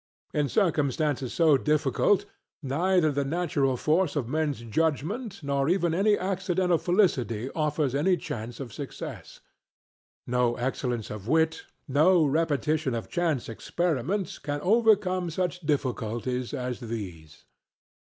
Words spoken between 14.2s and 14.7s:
can